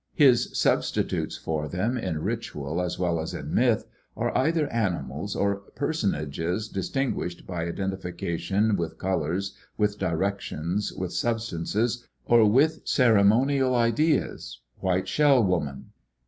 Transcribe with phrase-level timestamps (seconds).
[0.15, 3.85] His substitutes for them in ritual as well as in myth
[4.17, 12.07] are either animals or personages dis tinguished by identification with colors, with directions, with substances,
[12.25, 15.91] or with ceremonial ideas White Shell Woman.